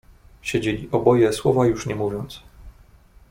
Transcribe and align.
"Siedzieli 0.41 0.89
oboje 0.91 1.33
słowa 1.33 1.65
już 1.65 1.85
nie 1.85 1.95
mówiąc." 1.95 2.43